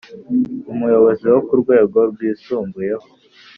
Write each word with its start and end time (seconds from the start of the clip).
umuyobozi 0.71 1.25
wo 1.33 1.39
ku 1.47 1.53
rwego 1.61 1.97
rwisumbuyeho. 2.11 3.07